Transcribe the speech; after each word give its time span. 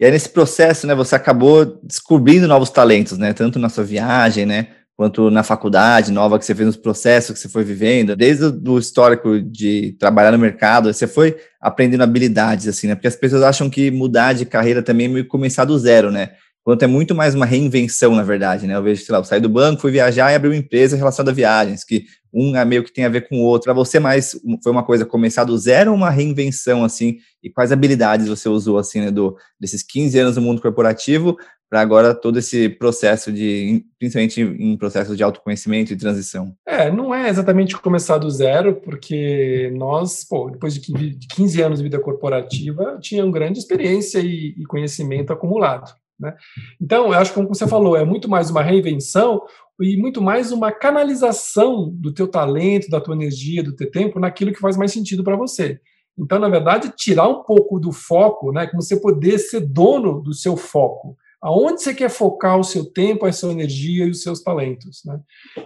E 0.00 0.04
aí, 0.04 0.10
nesse 0.12 0.28
processo, 0.28 0.86
né, 0.86 0.94
você 0.94 1.16
acabou 1.16 1.80
descobrindo 1.82 2.46
novos 2.46 2.70
talentos, 2.70 3.18
né? 3.18 3.32
Tanto 3.32 3.58
na 3.58 3.68
sua 3.68 3.82
viagem, 3.82 4.46
né? 4.46 4.68
Quanto 4.96 5.30
na 5.30 5.42
faculdade 5.42 6.12
nova 6.12 6.38
que 6.38 6.44
você 6.44 6.54
fez 6.54 6.66
nos 6.66 6.76
processos 6.76 7.32
que 7.32 7.38
você 7.38 7.48
foi 7.48 7.64
vivendo, 7.64 8.16
desde 8.16 8.44
o 8.44 8.78
histórico 8.78 9.40
de 9.40 9.96
trabalhar 9.98 10.32
no 10.32 10.38
mercado, 10.38 10.92
você 10.92 11.06
foi 11.06 11.36
aprendendo 11.60 12.02
habilidades, 12.02 12.68
assim, 12.68 12.86
né? 12.86 12.94
Porque 12.94 13.08
as 13.08 13.16
pessoas 13.16 13.42
acham 13.42 13.68
que 13.68 13.90
mudar 13.90 14.34
de 14.34 14.44
carreira 14.44 14.82
também 14.82 15.06
é 15.06 15.08
meio 15.08 15.28
começar 15.28 15.64
do 15.64 15.78
zero, 15.78 16.10
né? 16.10 16.30
Quanto 16.64 16.82
é 16.82 16.86
muito 16.86 17.14
mais 17.14 17.34
uma 17.34 17.46
reinvenção, 17.46 18.14
na 18.14 18.22
verdade, 18.22 18.66
né? 18.66 18.74
Eu 18.76 18.82
vejo, 18.82 19.04
sei 19.04 19.12
lá, 19.12 19.18
eu 19.18 19.24
saí 19.24 19.40
do 19.40 19.48
banco, 19.48 19.80
fui 19.80 19.90
viajar 19.90 20.30
e 20.30 20.34
abri 20.34 20.50
uma 20.50 20.56
empresa 20.56 20.96
relacionada 20.96 21.30
a 21.30 21.34
viagens, 21.34 21.82
que 21.82 22.04
um 22.32 22.56
é 22.56 22.64
meio 22.64 22.84
que 22.84 22.92
tem 22.92 23.04
a 23.04 23.08
ver 23.08 23.28
com 23.28 23.36
o 23.36 23.44
outro. 23.44 23.64
Para 23.64 23.72
você, 23.72 23.98
mais 23.98 24.38
foi 24.62 24.72
uma 24.72 24.84
coisa 24.84 25.04
começar 25.04 25.44
do 25.44 25.56
zero 25.56 25.92
uma 25.92 26.10
reinvenção, 26.10 26.84
assim? 26.84 27.18
E 27.42 27.50
quais 27.50 27.72
habilidades 27.72 28.28
você 28.28 28.48
usou, 28.48 28.78
assim, 28.78 29.00
né, 29.00 29.10
do, 29.10 29.36
desses 29.60 29.82
15 29.82 30.18
anos 30.18 30.36
no 30.36 30.42
mundo 30.42 30.60
corporativo 30.60 31.36
para 31.68 31.80
agora 31.80 32.14
todo 32.14 32.38
esse 32.38 32.68
processo 32.68 33.30
de, 33.30 33.84
principalmente 33.98 34.40
em 34.40 34.76
processos 34.76 35.16
de 35.16 35.22
autoconhecimento 35.22 35.92
e 35.92 35.96
transição? 35.96 36.54
É, 36.66 36.90
não 36.90 37.14
é 37.14 37.28
exatamente 37.28 37.76
começar 37.76 38.18
do 38.18 38.30
zero, 38.30 38.76
porque 38.76 39.70
nós, 39.76 40.24
pô, 40.24 40.50
depois 40.50 40.74
de 40.74 41.18
15 41.34 41.62
anos 41.62 41.78
de 41.78 41.84
vida 41.84 41.98
corporativa, 41.98 42.98
tinha 43.00 43.24
uma 43.24 43.32
grande 43.32 43.58
experiência 43.58 44.18
e, 44.18 44.54
e 44.56 44.64
conhecimento 44.64 45.32
acumulado. 45.32 45.92
Né? 46.18 46.34
Então, 46.80 47.06
eu 47.06 47.14
acho 47.14 47.30
que, 47.30 47.36
como 47.36 47.48
você 47.48 47.66
falou, 47.66 47.96
é 47.96 48.04
muito 48.04 48.28
mais 48.28 48.50
uma 48.50 48.62
reinvenção 48.62 49.42
e 49.80 49.96
muito 49.96 50.20
mais 50.20 50.50
uma 50.50 50.72
canalização 50.72 51.88
do 51.92 52.12
teu 52.12 52.26
talento, 52.26 52.90
da 52.90 53.00
tua 53.00 53.14
energia, 53.14 53.62
do 53.62 53.74
teu 53.74 53.90
tempo 53.90 54.18
naquilo 54.18 54.52
que 54.52 54.60
faz 54.60 54.76
mais 54.76 54.92
sentido 54.92 55.22
para 55.22 55.36
você. 55.36 55.80
Então, 56.18 56.38
na 56.38 56.48
verdade, 56.48 56.92
tirar 56.96 57.28
um 57.28 57.44
pouco 57.44 57.78
do 57.78 57.92
foco, 57.92 58.50
né, 58.50 58.66
como 58.66 58.82
você 58.82 59.00
poder 59.00 59.38
ser 59.38 59.60
dono 59.60 60.20
do 60.20 60.34
seu 60.34 60.56
foco. 60.56 61.16
Aonde 61.40 61.80
você 61.80 61.94
quer 61.94 62.10
focar 62.10 62.58
o 62.58 62.64
seu 62.64 62.84
tempo, 62.84 63.24
a 63.24 63.32
sua 63.32 63.52
energia 63.52 64.04
e 64.04 64.10
os 64.10 64.22
seus 64.22 64.42
talentos. 64.42 65.02
Né? 65.04 65.20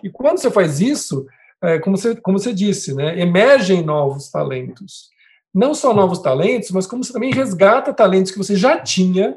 E 0.04 0.10
quando 0.10 0.38
você 0.38 0.50
faz 0.50 0.80
isso, 0.80 1.24
é, 1.62 1.78
como, 1.78 1.96
você, 1.96 2.14
como 2.16 2.38
você 2.38 2.52
disse, 2.52 2.94
né, 2.94 3.18
emergem 3.18 3.82
novos 3.82 4.30
talentos. 4.30 5.10
Não 5.54 5.74
só 5.74 5.94
novos 5.94 6.18
talentos, 6.18 6.70
mas 6.70 6.86
como 6.86 7.02
você 7.02 7.12
também 7.14 7.32
resgata 7.32 7.94
talentos 7.94 8.30
que 8.30 8.38
você 8.38 8.56
já 8.56 8.78
tinha 8.78 9.36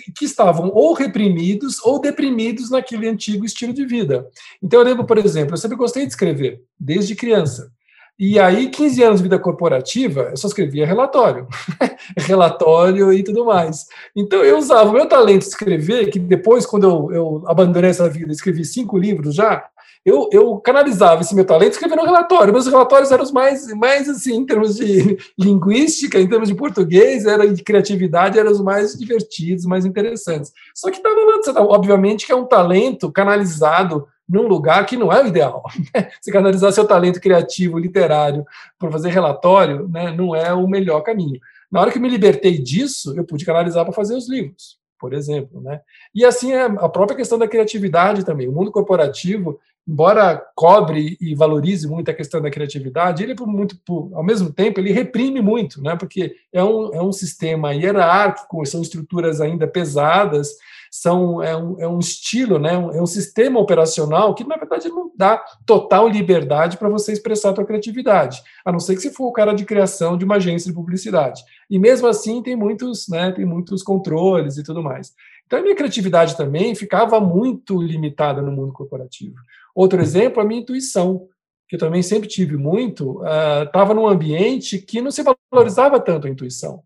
que 0.00 0.24
estavam 0.24 0.70
ou 0.72 0.94
reprimidos 0.94 1.78
ou 1.84 2.00
deprimidos 2.00 2.70
naquele 2.70 3.08
antigo 3.08 3.44
estilo 3.44 3.72
de 3.72 3.84
vida. 3.84 4.26
Então, 4.62 4.80
eu 4.80 4.86
lembro, 4.86 5.04
por 5.04 5.18
exemplo, 5.18 5.54
eu 5.54 5.58
sempre 5.58 5.76
gostei 5.76 6.04
de 6.04 6.12
escrever, 6.12 6.62
desde 6.78 7.14
criança. 7.14 7.70
E 8.18 8.38
aí, 8.38 8.68
15 8.68 9.02
anos 9.02 9.16
de 9.18 9.24
vida 9.24 9.38
corporativa, 9.38 10.28
eu 10.30 10.36
só 10.36 10.46
escrevia 10.46 10.86
relatório, 10.86 11.48
relatório 12.16 13.12
e 13.12 13.24
tudo 13.24 13.44
mais. 13.44 13.86
Então, 14.14 14.44
eu 14.44 14.58
usava 14.58 14.90
o 14.90 14.92
meu 14.92 15.06
talento 15.08 15.40
de 15.42 15.48
escrever, 15.48 16.10
que 16.10 16.18
depois, 16.18 16.64
quando 16.64 16.84
eu, 16.84 17.12
eu 17.12 17.44
abandonei 17.46 17.90
essa 17.90 18.08
vida, 18.08 18.30
escrevi 18.30 18.64
cinco 18.64 18.96
livros 18.96 19.34
já, 19.34 19.64
eu, 20.04 20.28
eu 20.32 20.56
canalizava 20.58 21.20
esse 21.20 21.34
meu 21.34 21.44
talento 21.44 21.72
escrevendo 21.72 22.02
um 22.02 22.06
relatório. 22.06 22.52
Meus 22.52 22.66
relatórios 22.66 23.12
eram 23.12 23.22
os 23.22 23.30
mais, 23.30 23.66
mais 23.74 24.08
assim, 24.08 24.34
em 24.34 24.46
termos 24.46 24.76
de 24.76 25.16
linguística, 25.38 26.18
em 26.18 26.28
termos 26.28 26.48
de 26.48 26.54
português, 26.54 27.24
era 27.24 27.46
de 27.46 27.62
criatividade, 27.62 28.38
eram 28.38 28.50
os 28.50 28.60
mais 28.60 28.98
divertidos, 28.98 29.64
mais 29.64 29.84
interessantes. 29.84 30.52
Só 30.74 30.90
que 30.90 30.96
estava 30.96 31.14
lá, 31.14 31.40
tá, 31.40 31.62
obviamente, 31.62 32.26
que 32.26 32.32
é 32.32 32.36
um 32.36 32.46
talento 32.46 33.12
canalizado 33.12 34.06
num 34.28 34.48
lugar 34.48 34.86
que 34.86 34.96
não 34.96 35.12
é 35.12 35.22
o 35.22 35.26
ideal. 35.26 35.62
Né? 35.94 36.10
Se 36.20 36.32
canalizar 36.32 36.72
seu 36.72 36.86
talento 36.86 37.20
criativo, 37.20 37.78
literário, 37.78 38.44
para 38.78 38.90
fazer 38.90 39.10
relatório, 39.10 39.88
né, 39.88 40.10
não 40.10 40.34
é 40.34 40.52
o 40.52 40.66
melhor 40.66 41.02
caminho. 41.02 41.38
Na 41.70 41.80
hora 41.80 41.90
que 41.90 41.98
eu 41.98 42.02
me 42.02 42.08
libertei 42.08 42.58
disso, 42.58 43.14
eu 43.16 43.24
pude 43.24 43.44
canalizar 43.44 43.84
para 43.84 43.92
fazer 43.92 44.14
os 44.14 44.28
livros, 44.28 44.78
por 44.98 45.12
exemplo. 45.12 45.60
Né? 45.60 45.80
E 46.14 46.24
assim 46.24 46.52
é 46.52 46.62
a 46.62 46.88
própria 46.88 47.16
questão 47.16 47.38
da 47.38 47.48
criatividade 47.48 48.24
também. 48.24 48.48
O 48.48 48.52
mundo 48.52 48.70
corporativo 48.70 49.58
embora 49.86 50.40
cobre 50.54 51.16
e 51.20 51.34
valorize 51.34 51.88
muito 51.88 52.10
a 52.10 52.14
questão 52.14 52.40
da 52.40 52.50
criatividade, 52.50 53.22
ele, 53.22 53.34
por 53.34 53.46
muito, 53.46 53.76
por, 53.84 54.10
ao 54.14 54.22
mesmo 54.22 54.52
tempo, 54.52 54.78
ele 54.78 54.92
reprime 54.92 55.40
muito, 55.40 55.82
né? 55.82 55.96
porque 55.96 56.34
é 56.52 56.62
um, 56.62 56.94
é 56.94 57.02
um 57.02 57.12
sistema 57.12 57.74
hierárquico, 57.74 58.64
são 58.64 58.80
estruturas 58.80 59.40
ainda 59.40 59.66
pesadas, 59.66 60.50
são, 60.90 61.42
é, 61.42 61.56
um, 61.56 61.80
é 61.80 61.88
um 61.88 61.98
estilo, 61.98 62.58
né? 62.58 62.74
é 62.74 63.02
um 63.02 63.06
sistema 63.06 63.58
operacional 63.58 64.34
que, 64.34 64.46
na 64.46 64.56
verdade, 64.56 64.88
não 64.88 65.10
dá 65.16 65.42
total 65.66 66.06
liberdade 66.06 66.76
para 66.76 66.88
você 66.88 67.12
expressar 67.12 67.50
a 67.50 67.54
sua 67.54 67.64
criatividade, 67.64 68.40
a 68.64 68.70
não 68.70 68.78
ser 68.78 68.94
que 68.94 69.02
você 69.02 69.10
for 69.10 69.26
o 69.26 69.32
cara 69.32 69.52
de 69.52 69.64
criação 69.64 70.16
de 70.16 70.24
uma 70.24 70.36
agência 70.36 70.70
de 70.70 70.76
publicidade. 70.76 71.42
E 71.68 71.78
mesmo 71.78 72.06
assim 72.06 72.42
tem 72.42 72.54
muitos, 72.54 73.08
né, 73.08 73.32
tem 73.32 73.44
muitos 73.44 73.82
controles 73.82 74.58
e 74.58 74.62
tudo 74.62 74.82
mais. 74.82 75.12
Então, 75.52 75.58
a 75.58 75.62
minha 75.62 75.76
criatividade 75.76 76.34
também 76.34 76.74
ficava 76.74 77.20
muito 77.20 77.82
limitada 77.82 78.40
no 78.40 78.50
mundo 78.50 78.72
corporativo. 78.72 79.34
Outro 79.74 80.00
exemplo, 80.00 80.42
a 80.42 80.44
minha 80.44 80.60
intuição, 80.60 81.28
que 81.68 81.76
eu 81.76 81.80
também 81.80 82.02
sempre 82.02 82.28
tive 82.28 82.56
muito, 82.56 83.22
estava 83.64 83.92
uh, 83.92 83.94
num 83.94 84.06
ambiente 84.06 84.78
que 84.78 85.00
não 85.00 85.10
se 85.10 85.24
valorizava 85.50 85.98
tanto 85.98 86.26
a 86.26 86.30
intuição. 86.30 86.82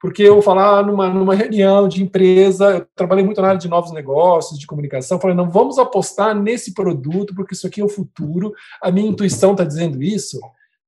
Porque 0.00 0.22
eu 0.22 0.40
falar 0.40 0.82
numa, 0.86 1.10
numa 1.10 1.34
reunião 1.34 1.86
de 1.86 2.02
empresa, 2.02 2.70
eu 2.70 2.86
trabalhei 2.96 3.22
muito 3.22 3.42
na 3.42 3.48
área 3.48 3.60
de 3.60 3.68
novos 3.68 3.92
negócios, 3.92 4.58
de 4.58 4.66
comunicação, 4.66 5.20
falei, 5.20 5.36
não, 5.36 5.50
vamos 5.50 5.78
apostar 5.78 6.34
nesse 6.34 6.72
produto, 6.72 7.34
porque 7.34 7.52
isso 7.52 7.66
aqui 7.66 7.82
é 7.82 7.84
o 7.84 7.88
futuro, 7.88 8.54
a 8.82 8.90
minha 8.90 9.10
intuição 9.10 9.52
está 9.52 9.62
dizendo 9.62 10.02
isso. 10.02 10.40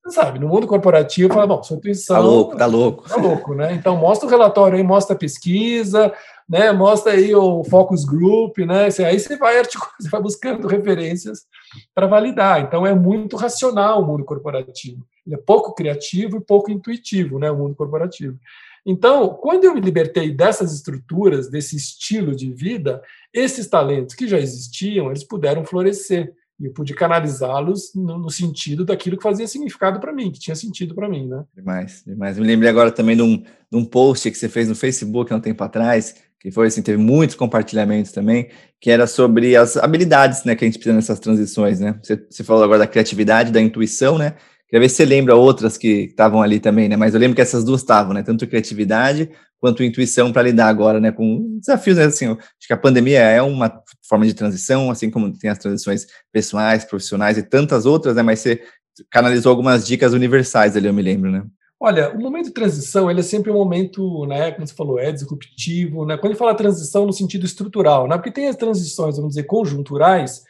Você 0.04 0.16
sabe, 0.16 0.38
no 0.38 0.48
mundo 0.48 0.66
corporativo, 0.66 1.32
fala, 1.32 1.46
bom, 1.46 1.62
sua 1.62 1.76
intuição... 1.76 2.16
Tá 2.16 2.22
louco, 2.22 2.56
tá 2.56 2.66
louco. 2.66 3.08
Tá 3.08 3.16
louco, 3.16 3.54
né? 3.54 3.72
Então, 3.72 3.96
mostra 3.96 4.26
o 4.26 4.30
relatório 4.30 4.76
aí, 4.76 4.82
mostra 4.82 5.14
a 5.14 5.18
pesquisa, 5.18 6.12
né? 6.48 6.70
Mostra 6.72 7.12
aí 7.12 7.34
o 7.34 7.64
focus 7.64 8.04
group, 8.04 8.58
né? 8.58 8.84
Aí 9.06 9.18
você 9.18 9.36
vai 9.36 9.58
articulando, 9.58 9.94
você 10.00 10.08
vai 10.08 10.20
buscando 10.20 10.68
referências 10.68 11.46
para 11.94 12.06
validar. 12.06 12.60
Então 12.60 12.86
é 12.86 12.94
muito 12.94 13.36
racional 13.36 14.02
o 14.02 14.06
mundo 14.06 14.24
corporativo. 14.24 15.02
Ele 15.26 15.36
é 15.36 15.38
pouco 15.38 15.74
criativo 15.74 16.36
e 16.36 16.40
pouco 16.40 16.70
intuitivo, 16.70 17.38
né? 17.38 17.50
O 17.50 17.56
mundo 17.56 17.74
corporativo. 17.74 18.36
Então, 18.84 19.28
quando 19.28 19.64
eu 19.64 19.74
me 19.74 19.80
libertei 19.80 20.30
dessas 20.30 20.74
estruturas, 20.74 21.48
desse 21.48 21.76
estilo 21.76 22.34
de 22.34 22.52
vida, 22.52 23.00
esses 23.32 23.68
talentos 23.68 24.14
que 24.14 24.26
já 24.26 24.38
existiam, 24.38 25.08
eles 25.08 25.22
puderam 25.22 25.64
florescer 25.64 26.34
e 26.60 26.66
eu 26.66 26.72
pude 26.72 26.94
canalizá-los 26.94 27.92
no, 27.94 28.18
no, 28.18 28.30
sentido 28.30 28.84
daquilo 28.84 29.16
que 29.16 29.22
fazia 29.22 29.46
significado 29.46 29.98
para 29.98 30.12
mim, 30.12 30.30
que 30.30 30.38
tinha 30.38 30.54
sentido 30.54 30.94
para 30.94 31.08
mim, 31.08 31.26
né? 31.26 31.44
Demais, 31.54 32.02
demais. 32.06 32.38
Me 32.38 32.46
lembrei 32.46 32.70
agora 32.70 32.90
também 32.90 33.16
de 33.16 33.22
um, 33.22 33.36
de 33.38 33.76
um 33.76 33.84
post 33.84 34.30
que 34.30 34.38
você 34.38 34.48
fez 34.48 34.68
no 34.68 34.74
Facebook 34.74 35.32
há 35.32 35.36
um 35.36 35.40
tempo 35.40 35.62
atrás, 35.64 36.14
que 36.38 36.50
foi 36.50 36.68
assim, 36.68 36.82
teve 36.82 36.98
muitos 36.98 37.36
compartilhamentos 37.36 38.12
também, 38.12 38.48
que 38.80 38.90
era 38.90 39.06
sobre 39.06 39.56
as 39.56 39.76
habilidades, 39.76 40.44
né, 40.44 40.54
que 40.54 40.64
a 40.64 40.68
gente 40.68 40.78
precisa 40.78 40.94
nessas 40.94 41.20
transições, 41.20 41.80
né? 41.80 41.98
Você, 42.02 42.16
você 42.28 42.44
falou 42.44 42.64
agora 42.64 42.80
da 42.80 42.86
criatividade, 42.86 43.52
da 43.52 43.60
intuição, 43.60 44.18
né? 44.18 44.34
Queria 44.68 44.80
ver 44.80 44.88
se 44.88 44.96
você 44.96 45.04
lembra 45.04 45.34
outras 45.34 45.76
que 45.76 46.04
estavam 46.04 46.40
ali 46.40 46.58
também, 46.58 46.88
né? 46.88 46.96
Mas 46.96 47.12
eu 47.12 47.20
lembro 47.20 47.34
que 47.34 47.42
essas 47.42 47.62
duas 47.62 47.82
estavam, 47.82 48.14
né? 48.14 48.22
Tanto 48.22 48.46
criatividade 48.46 49.30
quanto 49.62 49.84
intuição 49.84 50.32
para 50.32 50.42
lidar 50.42 50.66
agora, 50.66 50.98
né? 50.98 51.12
Com 51.12 51.56
desafios, 51.60 51.96
né? 51.96 52.06
Assim, 52.06 52.26
acho 52.26 52.66
que 52.66 52.72
a 52.72 52.76
pandemia 52.76 53.20
é 53.20 53.40
uma 53.40 53.80
forma 54.08 54.26
de 54.26 54.34
transição, 54.34 54.90
assim 54.90 55.08
como 55.08 55.32
tem 55.38 55.48
as 55.48 55.58
transições 55.58 56.04
pessoais, 56.32 56.84
profissionais 56.84 57.38
e 57.38 57.44
tantas 57.44 57.86
outras, 57.86 58.16
né? 58.16 58.22
Mas 58.22 58.40
você 58.40 58.60
canalizou 59.08 59.50
algumas 59.50 59.86
dicas 59.86 60.14
universais 60.14 60.76
ali, 60.76 60.88
eu 60.88 60.92
me 60.92 61.00
lembro, 61.00 61.30
né? 61.30 61.44
Olha, 61.78 62.12
o 62.12 62.20
momento 62.20 62.46
de 62.46 62.52
transição 62.52 63.08
ele 63.08 63.20
é 63.20 63.22
sempre 63.22 63.52
um 63.52 63.54
momento, 63.54 64.26
né, 64.26 64.50
como 64.50 64.66
você 64.66 64.74
falou, 64.74 64.98
é 64.98 65.12
disruptivo, 65.12 66.04
né? 66.04 66.16
Quando 66.16 66.32
ele 66.32 66.38
fala 66.38 66.54
transição 66.56 67.06
no 67.06 67.12
sentido 67.12 67.46
estrutural, 67.46 68.08
né? 68.08 68.16
Porque 68.16 68.32
tem 68.32 68.48
as 68.48 68.56
transições, 68.56 69.14
vamos 69.14 69.30
dizer, 69.30 69.44
conjunturais, 69.44 70.42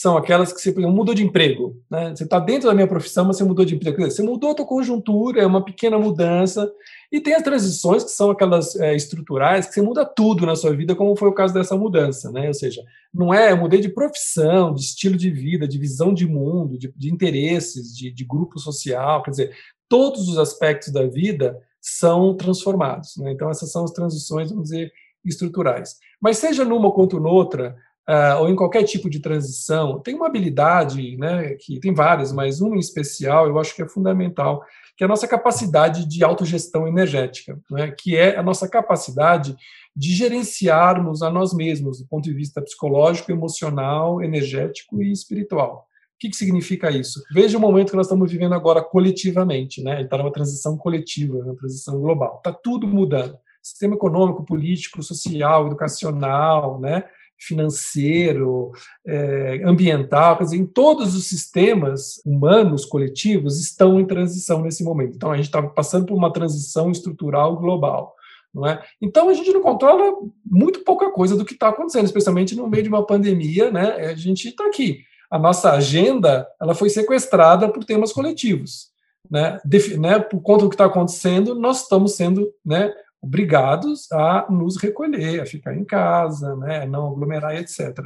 são 0.00 0.16
aquelas 0.16 0.52
que 0.52 0.60
você 0.60 0.70
mudou 0.70 1.12
de 1.12 1.24
emprego, 1.24 1.76
né? 1.90 2.14
Você 2.14 2.22
está 2.22 2.38
dentro 2.38 2.68
da 2.68 2.74
minha 2.74 2.86
profissão, 2.86 3.24
mas 3.24 3.36
você 3.36 3.42
mudou 3.42 3.64
de 3.64 3.74
emprego. 3.74 3.96
Dizer, 3.96 4.12
você 4.12 4.22
mudou 4.22 4.52
a 4.52 4.54
tua 4.54 4.64
conjuntura, 4.64 5.42
é 5.42 5.46
uma 5.46 5.64
pequena 5.64 5.98
mudança. 5.98 6.72
E 7.10 7.20
tem 7.20 7.34
as 7.34 7.42
transições 7.42 8.04
que 8.04 8.10
são 8.10 8.30
aquelas 8.30 8.76
é, 8.76 8.94
estruturais 8.94 9.66
que 9.66 9.74
você 9.74 9.82
muda 9.82 10.06
tudo 10.06 10.46
na 10.46 10.54
sua 10.54 10.72
vida, 10.72 10.94
como 10.94 11.16
foi 11.16 11.28
o 11.28 11.34
caso 11.34 11.52
dessa 11.52 11.76
mudança, 11.76 12.30
né? 12.30 12.46
Ou 12.46 12.54
seja, 12.54 12.80
não 13.12 13.34
é, 13.34 13.50
eu 13.50 13.56
mudei 13.56 13.80
de 13.80 13.88
profissão, 13.88 14.72
de 14.72 14.82
estilo 14.82 15.16
de 15.16 15.32
vida, 15.32 15.66
de 15.66 15.78
visão 15.78 16.14
de 16.14 16.28
mundo, 16.28 16.78
de, 16.78 16.94
de 16.96 17.12
interesses, 17.12 17.92
de, 17.92 18.12
de 18.12 18.24
grupo 18.24 18.60
social, 18.60 19.20
quer 19.24 19.32
dizer, 19.32 19.56
todos 19.88 20.28
os 20.28 20.38
aspectos 20.38 20.92
da 20.92 21.08
vida 21.08 21.58
são 21.80 22.36
transformados. 22.36 23.16
Né? 23.16 23.32
Então, 23.32 23.50
essas 23.50 23.72
são 23.72 23.82
as 23.82 23.90
transições, 23.90 24.50
vamos 24.50 24.68
dizer, 24.68 24.92
estruturais. 25.24 25.96
Mas 26.20 26.38
seja 26.38 26.64
numa 26.64 26.92
quanto 26.92 27.18
noutra, 27.18 27.76
uh, 28.08 28.40
ou 28.40 28.48
em 28.48 28.56
qualquer 28.56 28.84
tipo 28.84 29.10
de 29.10 29.20
transição, 29.20 30.00
tem 30.00 30.14
uma 30.14 30.26
habilidade, 30.26 31.16
né, 31.18 31.54
que 31.56 31.78
tem 31.78 31.92
várias, 31.92 32.32
mas 32.32 32.60
uma 32.60 32.76
em 32.76 32.80
especial 32.80 33.46
eu 33.46 33.58
acho 33.58 33.76
que 33.76 33.82
é 33.82 33.88
fundamental, 33.88 34.64
que 34.96 35.04
é 35.04 35.06
a 35.06 35.08
nossa 35.08 35.28
capacidade 35.28 36.08
de 36.08 36.24
autogestão 36.24 36.88
energética, 36.88 37.58
né, 37.70 37.92
que 37.96 38.16
é 38.16 38.36
a 38.36 38.42
nossa 38.42 38.68
capacidade 38.68 39.54
de 39.94 40.14
gerenciarmos 40.14 41.22
a 41.22 41.30
nós 41.30 41.52
mesmos, 41.52 41.98
do 41.98 42.06
ponto 42.06 42.24
de 42.24 42.32
vista 42.32 42.62
psicológico, 42.62 43.30
emocional, 43.30 44.22
energético 44.22 45.02
e 45.02 45.12
espiritual. 45.12 45.86
O 46.14 46.18
que, 46.18 46.30
que 46.30 46.36
significa 46.36 46.90
isso? 46.90 47.22
Veja 47.32 47.56
o 47.56 47.60
momento 47.60 47.90
que 47.90 47.96
nós 47.96 48.06
estamos 48.06 48.30
vivendo 48.30 48.52
agora 48.52 48.82
coletivamente, 48.82 49.80
né? 49.84 50.02
Está 50.02 50.18
numa 50.18 50.32
transição 50.32 50.76
coletiva, 50.76 51.38
uma 51.38 51.54
transição 51.54 52.00
global. 52.00 52.38
Está 52.38 52.52
tudo 52.52 52.88
mudando. 52.88 53.38
sistema 53.62 53.94
econômico, 53.94 54.44
político, 54.44 55.00
social, 55.00 55.68
educacional, 55.68 56.80
né? 56.80 57.04
Financeiro, 57.38 58.72
é, 59.06 59.62
ambiental, 59.64 60.36
quer 60.36 60.44
dizer, 60.44 60.56
em 60.56 60.66
todos 60.66 61.14
os 61.14 61.28
sistemas 61.28 62.20
humanos, 62.26 62.84
coletivos, 62.84 63.60
estão 63.60 64.00
em 64.00 64.06
transição 64.06 64.60
nesse 64.60 64.82
momento. 64.82 65.14
Então, 65.14 65.30
a 65.30 65.36
gente 65.36 65.46
está 65.46 65.62
passando 65.62 66.06
por 66.06 66.14
uma 66.14 66.32
transição 66.32 66.90
estrutural 66.90 67.56
global. 67.56 68.14
Não 68.52 68.66
é? 68.66 68.82
Então, 69.00 69.28
a 69.28 69.34
gente 69.34 69.52
não 69.52 69.60
controla 69.60 70.16
muito 70.44 70.80
pouca 70.80 71.10
coisa 71.12 71.36
do 71.36 71.44
que 71.44 71.52
está 71.52 71.68
acontecendo, 71.68 72.06
especialmente 72.06 72.56
no 72.56 72.66
meio 72.66 72.82
de 72.82 72.88
uma 72.88 73.06
pandemia. 73.06 73.70
Né? 73.70 73.96
A 74.06 74.14
gente 74.14 74.48
está 74.48 74.66
aqui. 74.66 75.00
A 75.30 75.38
nossa 75.38 75.72
agenda 75.72 76.48
ela 76.60 76.74
foi 76.74 76.88
sequestrada 76.88 77.68
por 77.68 77.84
temas 77.84 78.12
coletivos. 78.12 78.88
Né? 79.30 79.60
né? 79.98 80.18
Por 80.18 80.40
conta 80.40 80.64
do 80.64 80.70
que 80.70 80.74
está 80.74 80.86
acontecendo, 80.86 81.54
nós 81.54 81.82
estamos 81.82 82.16
sendo 82.16 82.50
né, 82.64 82.90
obrigados 83.20 84.10
a 84.12 84.46
nos 84.50 84.76
recolher, 84.76 85.40
a 85.40 85.46
ficar 85.46 85.76
em 85.76 85.84
casa, 85.84 86.54
né, 86.56 86.86
não 86.86 87.08
aglomerar, 87.08 87.56
etc. 87.56 87.98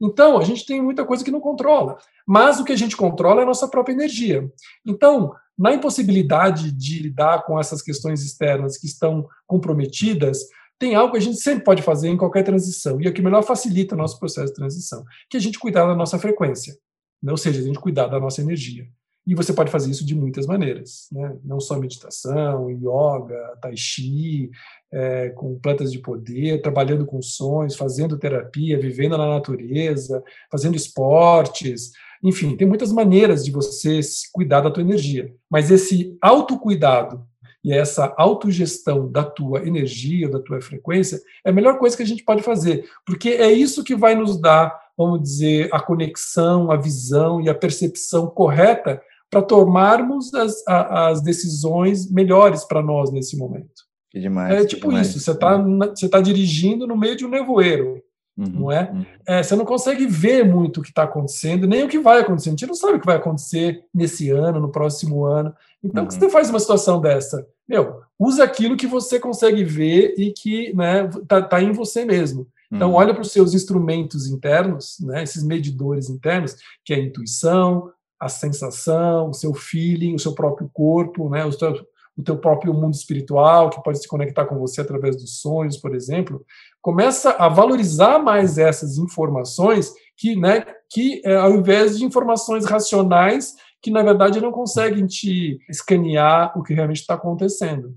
Então, 0.00 0.38
a 0.38 0.44
gente 0.44 0.66
tem 0.66 0.82
muita 0.82 1.04
coisa 1.04 1.24
que 1.24 1.30
não 1.30 1.40
controla, 1.40 1.98
mas 2.26 2.58
o 2.58 2.64
que 2.64 2.72
a 2.72 2.76
gente 2.76 2.96
controla 2.96 3.40
é 3.40 3.42
a 3.44 3.46
nossa 3.46 3.68
própria 3.68 3.94
energia. 3.94 4.50
Então, 4.84 5.32
na 5.56 5.72
impossibilidade 5.72 6.72
de 6.72 7.02
lidar 7.02 7.44
com 7.44 7.58
essas 7.58 7.80
questões 7.80 8.22
externas 8.22 8.76
que 8.76 8.86
estão 8.86 9.26
comprometidas, 9.46 10.40
tem 10.78 10.94
algo 10.94 11.12
que 11.12 11.18
a 11.18 11.22
gente 11.22 11.38
sempre 11.38 11.64
pode 11.64 11.82
fazer 11.82 12.08
em 12.08 12.16
qualquer 12.16 12.42
transição, 12.42 13.00
e 13.00 13.06
é 13.06 13.10
o 13.10 13.12
que 13.12 13.22
melhor 13.22 13.42
facilita 13.42 13.94
o 13.94 13.98
nosso 13.98 14.18
processo 14.18 14.48
de 14.48 14.54
transição, 14.54 15.04
que 15.30 15.36
é 15.36 15.40
a 15.40 15.42
gente 15.42 15.58
cuidar 15.58 15.86
da 15.86 15.94
nossa 15.94 16.18
frequência, 16.18 16.76
né? 17.22 17.32
ou 17.32 17.38
seja, 17.38 17.60
a 17.60 17.64
gente 17.64 17.78
cuidar 17.78 18.08
da 18.08 18.20
nossa 18.20 18.42
energia. 18.42 18.86
E 19.26 19.34
você 19.34 19.52
pode 19.52 19.72
fazer 19.72 19.90
isso 19.90 20.06
de 20.06 20.14
muitas 20.14 20.46
maneiras, 20.46 21.08
né? 21.10 21.36
não 21.44 21.58
só 21.58 21.78
meditação, 21.78 22.70
yoga, 22.70 23.58
tai 23.60 23.76
chi, 23.76 24.50
é, 24.92 25.30
com 25.30 25.58
plantas 25.58 25.90
de 25.90 25.98
poder, 25.98 26.62
trabalhando 26.62 27.04
com 27.04 27.20
sonhos, 27.20 27.74
fazendo 27.74 28.18
terapia, 28.18 28.78
vivendo 28.78 29.18
na 29.18 29.26
natureza, 29.26 30.22
fazendo 30.50 30.76
esportes, 30.76 31.90
enfim, 32.22 32.56
tem 32.56 32.66
muitas 32.66 32.92
maneiras 32.92 33.44
de 33.44 33.50
você 33.50 34.00
cuidar 34.32 34.60
da 34.60 34.70
tua 34.70 34.82
energia. 34.82 35.32
Mas 35.50 35.70
esse 35.70 36.16
autocuidado 36.20 37.26
e 37.64 37.72
essa 37.72 38.14
autogestão 38.16 39.10
da 39.10 39.24
tua 39.24 39.66
energia, 39.66 40.28
da 40.28 40.38
tua 40.38 40.60
frequência, 40.60 41.20
é 41.44 41.50
a 41.50 41.52
melhor 41.52 41.78
coisa 41.78 41.96
que 41.96 42.02
a 42.02 42.06
gente 42.06 42.24
pode 42.24 42.42
fazer, 42.42 42.88
porque 43.04 43.30
é 43.30 43.50
isso 43.50 43.82
que 43.82 43.94
vai 43.94 44.14
nos 44.14 44.40
dar, 44.40 44.72
vamos 44.96 45.20
dizer, 45.20 45.68
a 45.72 45.80
conexão, 45.80 46.70
a 46.70 46.76
visão 46.76 47.40
e 47.40 47.48
a 47.48 47.54
percepção 47.54 48.28
correta 48.28 49.02
para 49.30 49.42
tomarmos 49.42 50.32
as, 50.34 50.62
as 50.66 51.20
decisões 51.20 52.10
melhores 52.10 52.64
para 52.64 52.82
nós 52.82 53.10
nesse 53.12 53.36
momento. 53.36 53.86
Que 54.10 54.20
demais. 54.20 54.54
É 54.54 54.64
tipo 54.64 54.88
demais. 54.88 55.08
isso, 55.08 55.20
você 55.20 55.32
está 55.32 55.58
você 55.58 56.08
tá 56.08 56.20
dirigindo 56.20 56.86
no 56.86 56.96
meio 56.96 57.16
de 57.16 57.26
um 57.26 57.28
nevoeiro, 57.28 58.02
uhum, 58.36 58.46
não 58.46 58.72
é? 58.72 58.90
Uhum. 58.90 59.06
é? 59.26 59.42
Você 59.42 59.56
não 59.56 59.64
consegue 59.64 60.06
ver 60.06 60.44
muito 60.44 60.80
o 60.80 60.82
que 60.82 60.90
está 60.90 61.02
acontecendo, 61.02 61.66
nem 61.66 61.84
o 61.84 61.88
que 61.88 61.98
vai 61.98 62.20
acontecer. 62.20 62.48
A 62.48 62.52
gente 62.52 62.66
não 62.66 62.74
sabe 62.74 62.94
o 62.94 63.00
que 63.00 63.06
vai 63.06 63.16
acontecer 63.16 63.84
nesse 63.92 64.30
ano, 64.30 64.60
no 64.60 64.70
próximo 64.70 65.24
ano. 65.24 65.52
Então, 65.82 66.02
uhum. 66.02 66.08
o 66.08 66.12
que 66.12 66.18
você 66.18 66.30
faz 66.30 66.48
uma 66.48 66.60
situação 66.60 67.00
dessa? 67.00 67.46
Meu, 67.68 68.00
usa 68.18 68.44
aquilo 68.44 68.76
que 68.76 68.86
você 68.86 69.18
consegue 69.18 69.64
ver 69.64 70.14
e 70.16 70.32
que 70.32 70.74
né, 70.74 71.10
tá, 71.26 71.42
tá 71.42 71.60
em 71.60 71.72
você 71.72 72.04
mesmo. 72.04 72.46
Então, 72.72 72.90
uhum. 72.90 72.96
olha 72.96 73.12
para 73.12 73.22
os 73.22 73.32
seus 73.32 73.54
instrumentos 73.54 74.26
internos, 74.26 74.96
né, 75.00 75.22
esses 75.22 75.44
medidores 75.44 76.08
internos, 76.08 76.56
que 76.84 76.92
é 76.92 76.96
a 76.96 77.00
intuição, 77.00 77.90
a 78.18 78.28
sensação, 78.28 79.30
o 79.30 79.34
seu 79.34 79.54
feeling, 79.54 80.14
o 80.14 80.18
seu 80.18 80.34
próprio 80.34 80.70
corpo, 80.72 81.28
né, 81.28 81.44
o, 81.44 81.50
teu, 81.50 81.86
o 82.16 82.22
teu 82.22 82.38
próprio 82.38 82.72
mundo 82.72 82.94
espiritual, 82.94 83.70
que 83.70 83.82
pode 83.82 84.00
se 84.00 84.08
conectar 84.08 84.46
com 84.46 84.58
você 84.58 84.80
através 84.80 85.16
dos 85.16 85.40
sonhos, 85.40 85.76
por 85.76 85.94
exemplo, 85.94 86.44
começa 86.80 87.30
a 87.32 87.48
valorizar 87.48 88.18
mais 88.18 88.58
essas 88.58 88.96
informações 88.96 89.92
que, 90.16 90.34
né, 90.34 90.64
que 90.90 91.20
é, 91.24 91.36
ao 91.36 91.54
invés 91.54 91.98
de 91.98 92.04
informações 92.04 92.64
racionais 92.64 93.54
que, 93.82 93.90
na 93.90 94.02
verdade, 94.02 94.40
não 94.40 94.50
conseguem 94.50 95.06
te 95.06 95.58
escanear 95.68 96.58
o 96.58 96.62
que 96.62 96.74
realmente 96.74 97.00
está 97.00 97.14
acontecendo. 97.14 97.94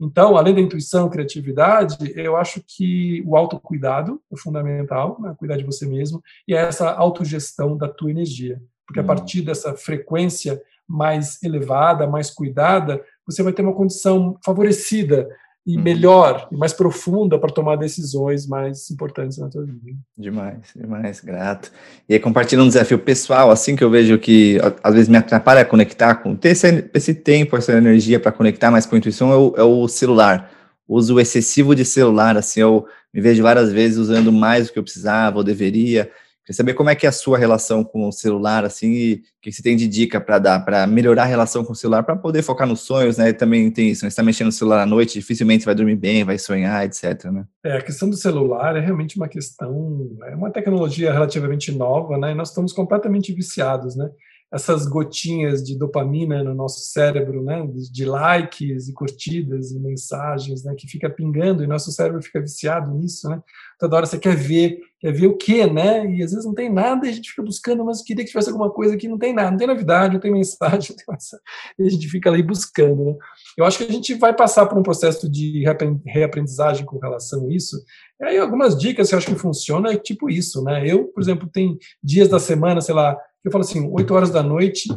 Então, 0.00 0.36
além 0.36 0.52
da 0.52 0.60
intuição, 0.60 1.08
criatividade, 1.08 1.96
eu 2.16 2.36
acho 2.36 2.60
que 2.66 3.22
o 3.24 3.36
autocuidado 3.36 4.20
é 4.32 4.36
fundamental, 4.36 5.16
né, 5.20 5.32
cuidar 5.38 5.56
de 5.56 5.64
você 5.64 5.86
mesmo, 5.86 6.20
e 6.48 6.52
essa 6.52 6.90
autogestão 6.90 7.76
da 7.76 7.88
tua 7.88 8.10
energia 8.10 8.60
porque 8.86 9.00
a 9.00 9.02
uhum. 9.02 9.06
partir 9.06 9.42
dessa 9.42 9.74
frequência 9.74 10.60
mais 10.88 11.42
elevada, 11.42 12.06
mais 12.06 12.30
cuidada, 12.30 13.02
você 13.26 13.42
vai 13.42 13.52
ter 13.52 13.62
uma 13.62 13.74
condição 13.74 14.36
favorecida 14.44 15.28
e 15.64 15.76
uhum. 15.76 15.82
melhor 15.82 16.48
e 16.50 16.56
mais 16.56 16.72
profunda 16.72 17.38
para 17.38 17.52
tomar 17.52 17.76
decisões 17.76 18.46
mais 18.46 18.90
importantes 18.90 19.38
na 19.38 19.48
tua 19.48 19.64
vida. 19.64 19.96
Demais, 20.18 20.58
demais, 20.74 21.20
grato. 21.20 21.70
E 22.08 22.14
aí, 22.14 22.20
compartilhando 22.20 22.64
um 22.64 22.68
desafio 22.68 22.98
pessoal, 22.98 23.50
assim 23.50 23.76
que 23.76 23.84
eu 23.84 23.90
vejo 23.90 24.18
que 24.18 24.58
às 24.82 24.92
vezes 24.92 25.08
me 25.08 25.16
atrapalha 25.16 25.60
a 25.60 25.64
conectar 25.64 26.16
com 26.16 26.34
ter 26.34 26.50
esse, 26.50 26.90
esse 26.92 27.14
tempo, 27.14 27.56
essa 27.56 27.72
energia 27.72 28.18
para 28.18 28.32
conectar 28.32 28.70
mais 28.70 28.86
com 28.86 28.96
a 28.96 28.98
intuição 28.98 29.32
é 29.32 29.36
o, 29.36 29.54
é 29.56 29.62
o 29.62 29.86
celular. 29.86 30.50
O 30.86 30.96
uso 30.96 31.20
excessivo 31.20 31.76
de 31.76 31.84
celular, 31.84 32.36
assim, 32.36 32.60
eu 32.60 32.84
me 33.14 33.20
vejo 33.20 33.42
várias 33.42 33.72
vezes 33.72 33.98
usando 33.98 34.32
mais 34.32 34.66
do 34.66 34.72
que 34.72 34.78
eu 34.80 34.82
precisava 34.82 35.38
ou 35.38 35.44
deveria. 35.44 36.10
Queria 36.52 36.56
saber 36.56 36.74
como 36.74 36.90
é 36.90 36.94
que 36.94 37.06
é 37.06 37.08
a 37.08 37.12
sua 37.12 37.38
relação 37.38 37.82
com 37.82 38.06
o 38.06 38.12
celular, 38.12 38.62
assim, 38.64 38.92
e 38.92 39.14
o 39.14 39.20
que 39.40 39.50
você 39.50 39.62
tem 39.62 39.74
de 39.74 39.88
dica 39.88 40.20
para 40.20 40.38
dar, 40.38 40.60
para 40.60 40.86
melhorar 40.86 41.22
a 41.22 41.26
relação 41.26 41.64
com 41.64 41.72
o 41.72 41.76
celular, 41.76 42.02
para 42.02 42.14
poder 42.14 42.42
focar 42.42 42.66
nos 42.66 42.80
sonhos, 42.80 43.16
né? 43.16 43.32
Também 43.32 43.70
tem 43.70 43.90
isso, 43.90 44.04
né? 44.04 44.10
Você 44.10 44.14
está 44.14 44.22
mexendo 44.22 44.46
no 44.46 44.52
celular 44.52 44.82
à 44.82 44.86
noite, 44.86 45.14
dificilmente 45.14 45.64
vai 45.64 45.74
dormir 45.74 45.96
bem, 45.96 46.24
vai 46.24 46.38
sonhar, 46.38 46.84
etc, 46.84 47.24
né? 47.32 47.46
É, 47.64 47.78
a 47.78 47.82
questão 47.82 48.08
do 48.08 48.16
celular 48.16 48.76
é 48.76 48.80
realmente 48.80 49.16
uma 49.16 49.28
questão, 49.28 50.10
é 50.26 50.34
uma 50.34 50.50
tecnologia 50.50 51.10
relativamente 51.10 51.72
nova, 51.72 52.18
né? 52.18 52.32
E 52.32 52.34
nós 52.34 52.50
estamos 52.50 52.72
completamente 52.72 53.32
viciados, 53.32 53.96
né? 53.96 54.10
essas 54.52 54.86
gotinhas 54.86 55.64
de 55.64 55.78
dopamina 55.78 56.44
no 56.44 56.54
nosso 56.54 56.80
cérebro, 56.80 57.42
né, 57.42 57.66
de 57.90 58.04
likes 58.04 58.86
e 58.86 58.92
curtidas 58.92 59.70
e 59.72 59.80
mensagens, 59.80 60.62
né, 60.62 60.74
que 60.76 60.86
fica 60.86 61.08
pingando 61.08 61.64
e 61.64 61.66
nosso 61.66 61.90
cérebro 61.90 62.20
fica 62.20 62.38
viciado 62.38 62.92
nisso, 62.92 63.30
né? 63.30 63.42
Toda 63.78 63.96
hora 63.96 64.04
você 64.04 64.18
quer 64.18 64.36
ver, 64.36 64.78
quer 65.02 65.12
ver 65.12 65.26
o 65.26 65.36
quê, 65.36 65.66
né? 65.66 66.06
E 66.14 66.22
às 66.22 66.30
vezes 66.30 66.46
não 66.46 66.54
tem 66.54 66.72
nada 66.72 67.04
e 67.04 67.10
a 67.10 67.12
gente 67.12 67.30
fica 67.30 67.42
buscando, 67.42 67.84
mas 67.84 68.02
queria 68.02 68.24
que 68.24 68.30
tivesse 68.30 68.48
alguma 68.48 68.70
coisa 68.70 68.96
que 68.96 69.08
não 69.08 69.18
tem 69.18 69.34
nada, 69.34 69.50
não 69.50 69.58
tem 69.58 69.66
novidade, 69.66 70.14
não 70.14 70.20
tem 70.20 70.30
mensagem, 70.30 70.90
não 70.90 70.96
tem 70.96 71.06
mensagem, 71.08 71.44
e 71.76 71.82
a 71.82 71.90
gente 71.90 72.08
fica 72.08 72.30
ali 72.30 72.40
buscando, 72.40 73.04
né? 73.04 73.16
Eu 73.58 73.64
acho 73.64 73.78
que 73.78 73.84
a 73.84 73.92
gente 73.92 74.14
vai 74.14 74.32
passar 74.32 74.66
por 74.66 74.78
um 74.78 74.82
processo 74.82 75.28
de 75.28 75.64
reaprendizagem 76.06 76.86
com 76.86 76.98
relação 76.98 77.48
a 77.48 77.52
isso. 77.52 77.76
E 78.20 78.24
aí 78.24 78.38
algumas 78.38 78.78
dicas 78.78 79.08
que 79.08 79.14
eu 79.14 79.18
acho 79.18 79.26
que 79.26 79.34
funcionam 79.34 79.90
é 79.90 79.96
tipo 79.96 80.30
isso, 80.30 80.62
né? 80.62 80.86
Eu, 80.86 81.08
por 81.08 81.20
exemplo, 81.20 81.48
tem 81.48 81.76
dias 82.00 82.28
da 82.28 82.38
semana, 82.38 82.80
sei 82.80 82.94
lá, 82.94 83.18
eu 83.44 83.50
falo 83.50 83.64
assim, 83.64 83.90
8 83.90 84.14
horas 84.14 84.30
da 84.30 84.42
noite, 84.42 84.88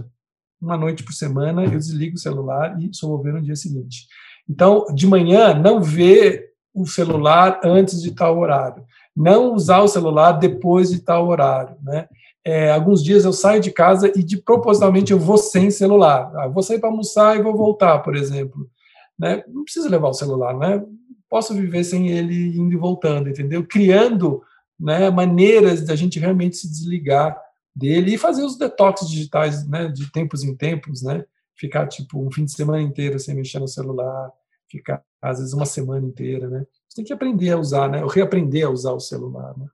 uma 0.62 0.78
noite 0.78 1.04
por 1.04 1.14
semana, 1.14 1.64
eu 1.66 1.72
desligo 1.72 2.16
o 2.16 2.20
celular 2.20 2.78
e 2.80 2.94
só 2.94 3.08
vou 3.08 3.22
ver 3.24 3.34
no 3.34 3.42
dia 3.42 3.56
seguinte. 3.56 4.06
Então, 4.48 4.86
de 4.94 5.08
manhã, 5.08 5.56
não 5.56 5.82
ver 5.82 6.52
o 6.76 6.86
celular 6.86 7.60
antes 7.64 8.02
de 8.02 8.14
tal 8.14 8.38
horário. 8.38 8.86
Não 9.16 9.54
usar 9.54 9.82
o 9.82 9.88
celular 9.88 10.34
depois 10.34 10.90
de 10.92 11.00
tal 11.00 11.28
horário, 11.28 11.78
né? 11.82 12.08
É, 12.44 12.70
alguns 12.72 13.04
dias 13.04 13.26
eu 13.26 13.34
saio 13.34 13.60
de 13.60 13.72
casa 13.72 14.12
e 14.16 14.22
de 14.22 14.38
propositalmente 14.38 15.12
eu 15.12 15.20
vou 15.20 15.38
sem 15.38 15.72
celular. 15.72 16.32
Ah, 16.36 16.48
vou 16.48 16.62
sair 16.62 16.80
para 16.80 16.90
almoçar 16.90 17.36
e 17.36 17.42
vou 17.42 17.56
voltar, 17.58 18.00
por 18.00 18.16
exemplo. 18.16 18.70
Né? 19.18 19.44
Não 19.48 19.64
precisa 19.64 19.90
levar 19.90 20.10
o 20.10 20.14
celular, 20.14 20.56
né? 20.56 20.84
Posso 21.28 21.56
viver 21.56 21.84
sem 21.84 22.10
ele 22.10 22.56
indo 22.56 22.72
e 22.72 22.78
voltando, 22.78 23.30
entendeu? 23.30 23.66
Criando 23.66 24.44
né, 24.80 25.10
maneiras 25.10 25.82
da 25.82 25.96
gente 25.96 26.20
realmente 26.20 26.58
se 26.58 26.70
desligar 26.70 27.36
dele 27.76 28.14
e 28.14 28.18
fazer 28.18 28.44
os 28.44 28.58
detox 28.58 29.08
digitais, 29.10 29.68
né, 29.68 29.88
de 29.88 30.12
tempos 30.12 30.44
em 30.44 30.56
tempos, 30.56 31.02
né? 31.02 31.26
Ficar 31.56 31.88
tipo 31.88 32.24
um 32.24 32.32
fim 32.32 32.46
de 32.46 32.52
semana 32.52 32.82
inteiro 32.82 33.18
sem 33.20 33.34
mexer 33.34 33.60
no 33.60 33.68
celular, 33.68 34.32
ficar 34.70 35.02
às 35.30 35.40
vezes 35.40 35.54
uma 35.54 35.66
semana 35.66 36.06
inteira, 36.06 36.48
né? 36.48 36.66
Você 36.88 36.98
tem 36.98 37.06
que 37.06 37.14
aprender 37.14 37.52
a 37.52 37.58
usar, 37.58 37.90
né? 37.90 38.04
Ou 38.04 38.10
reaprender 38.10 38.66
a 38.66 38.70
usar 38.70 38.94
o 38.94 39.00
celular, 39.00 39.58
né? 39.58 39.66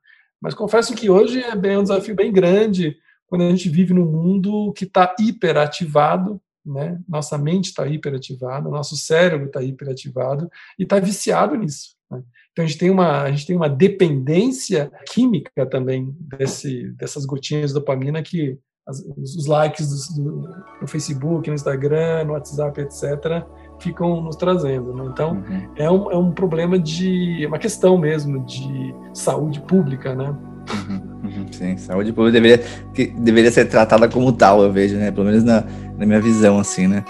Mas 0.42 0.54
confesso 0.54 0.96
que 0.96 1.10
hoje 1.10 1.40
é 1.40 1.56
bem 1.56 1.78
um 1.78 1.84
desafio 1.84 2.16
bem 2.16 2.32
grande 2.32 2.98
quando 3.28 3.44
a 3.44 3.50
gente 3.50 3.70
vive 3.70 3.94
num 3.94 4.06
mundo 4.06 4.74
que 4.74 4.86
está 4.86 5.16
hiperativado, 5.20 6.42
né? 6.66 7.00
Nossa 7.08 7.38
mente 7.38 7.66
está 7.66 7.86
hiperativada, 7.88 8.70
nosso 8.70 8.96
cérebro 8.96 9.48
está 9.48 9.62
hiperativado 9.62 10.50
e 10.80 10.84
está 10.84 11.00
viciado 11.00 11.56
nisso. 11.56 11.96
Né? 12.10 12.24
Então 12.52 12.66
a 12.66 12.68
gente 12.68 12.80
tem 12.80 12.90
uma 12.90 13.22
a 13.22 13.32
gente 13.32 13.46
tem 13.46 13.56
uma 13.56 13.70
dependência 13.70 14.92
química 15.12 15.66
também 15.66 16.16
desse, 16.20 16.90
dessas 16.94 17.26
gotinhas 17.26 17.70
de 17.70 17.76
dopamina 17.76 18.22
que 18.24 18.58
as, 18.88 19.00
os 19.00 19.46
likes 19.46 20.16
do, 20.16 20.24
do, 20.24 20.50
no 20.82 20.88
Facebook, 20.88 21.48
no 21.48 21.56
Instagram, 21.56 22.26
no 22.26 22.34
WhatsApp, 22.34 22.82
etc 22.82 23.46
ficam 23.82 24.22
nos 24.22 24.36
trazendo. 24.36 24.94
Né? 24.94 25.06
Então 25.12 25.32
uhum. 25.34 25.68
é, 25.76 25.92
um, 25.92 26.12
é 26.12 26.18
um 26.18 26.32
problema 26.32 26.78
de 26.80 27.44
é 27.44 27.48
uma 27.48 27.60
questão 27.60 27.98
mesmo 27.98 28.44
de 28.46 28.94
saúde 29.14 29.60
pública, 29.62 30.16
né? 30.16 30.34
Uhum, 30.72 31.02
uhum, 31.24 31.46
sim, 31.52 31.76
saúde 31.76 32.14
pública 32.14 32.40
deveria, 32.40 32.64
que 32.94 33.08
deveria 33.08 33.52
ser 33.52 33.66
tratada 33.66 34.08
como 34.08 34.32
tal, 34.32 34.62
eu 34.62 34.72
vejo, 34.72 34.96
né? 34.96 35.12
Pelo 35.12 35.26
menos 35.26 35.44
na, 35.44 35.64
na 35.98 36.06
minha 36.06 36.22
visão, 36.22 36.60
assim, 36.60 36.88
né? 36.88 37.04